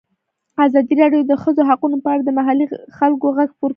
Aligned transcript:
ازادي 0.65 0.93
راډیو 1.01 1.21
د 1.25 1.29
د 1.31 1.33
ښځو 1.43 1.61
حقونه 1.69 1.97
په 2.03 2.07
اړه 2.13 2.21
د 2.25 2.29
محلي 2.39 2.65
خلکو 2.97 3.25
غږ 3.37 3.49
خپور 3.53 3.67
کړی. 3.67 3.69